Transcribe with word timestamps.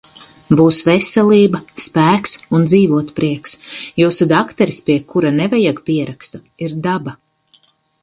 Būs 0.59 0.77
veselība, 0.85 1.59
spēks 1.83 2.33
un 2.59 2.65
dzīvotprieks. 2.71 3.55
Jūsu 4.03 4.31
dakteris, 4.35 4.83
pie 4.91 4.99
kura 5.15 5.37
nevajag 5.39 5.87
pierakstu, 5.91 6.47
ir 6.69 6.79
Daba. 6.89 7.19